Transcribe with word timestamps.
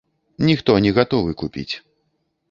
Ніхто 0.47 0.71
не 0.85 0.93
гатовы 0.99 1.35
купіць. 1.41 1.69